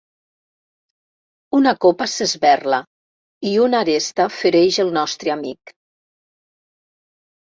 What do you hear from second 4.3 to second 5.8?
fereix el nostre amic.